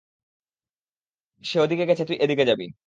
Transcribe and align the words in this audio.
সে 1.43 1.57
ওদিকে 1.59 1.85
গেছে 1.89 2.03
তুই 2.05 2.17
এদিকে 2.23 2.43
যাবি। 2.49 2.65